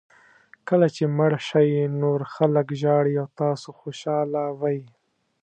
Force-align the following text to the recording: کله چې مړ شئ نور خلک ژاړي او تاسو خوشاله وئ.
کله 0.67 0.87
چې 0.95 1.03
مړ 1.17 1.31
شئ 1.47 1.71
نور 2.01 2.19
خلک 2.35 2.67
ژاړي 2.81 3.13
او 3.23 3.27
تاسو 3.41 3.69
خوشاله 3.79 4.41
وئ. 4.61 4.79